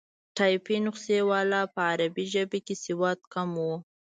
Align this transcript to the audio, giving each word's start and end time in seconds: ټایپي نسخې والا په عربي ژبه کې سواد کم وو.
ټایپي 0.35 0.77
نسخې 0.85 1.19
والا 1.31 1.61
په 1.73 1.79
عربي 1.91 2.25
ژبه 2.33 2.59
کې 2.65 2.75
سواد 2.85 3.19
کم 3.33 3.49
وو. 3.63 3.75